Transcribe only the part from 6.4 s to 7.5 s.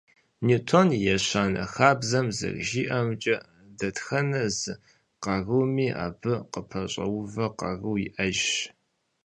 къыпэщӏэувэ